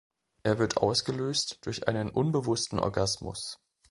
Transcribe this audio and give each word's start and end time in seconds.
Er 0.41 0.57
wird 0.57 0.77
ausgelöst 0.77 1.59
durch 1.63 1.87
einen 1.87 2.09
unbewussten 2.09 2.79
Orgasmus. 2.79 3.59